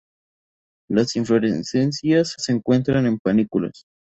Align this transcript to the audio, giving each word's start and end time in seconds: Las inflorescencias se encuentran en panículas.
Las 0.89 1.15
inflorescencias 1.15 2.33
se 2.35 2.51
encuentran 2.53 3.05
en 3.05 3.19
panículas. 3.19 3.83